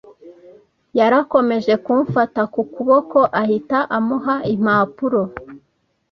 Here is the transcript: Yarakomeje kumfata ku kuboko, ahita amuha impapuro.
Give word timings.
Yarakomeje 0.99 1.73
kumfata 1.85 2.41
ku 2.53 2.61
kuboko, 2.73 3.19
ahita 3.41 3.79
amuha 3.97 4.35
impapuro. 4.53 5.21